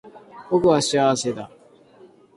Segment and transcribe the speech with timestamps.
[0.49, 1.51] 僕は幸せだ